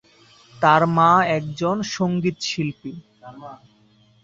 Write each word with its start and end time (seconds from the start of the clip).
তার 0.53 0.81
মা 0.95 1.09
একজন 1.37 1.75
সংগীতশিল্পী। 1.95 2.91